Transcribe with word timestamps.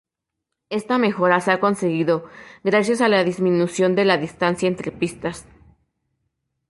Esta 0.71 0.97
mejora 0.97 1.41
se 1.41 1.51
ha 1.51 1.59
conseguido 1.59 2.27
gracias 2.63 3.01
a 3.01 3.07
la 3.07 3.23
disminución 3.23 3.93
de 3.93 4.03
la 4.05 4.17
distancia 4.17 4.67
entre 4.67 4.91
pistas. 4.91 5.45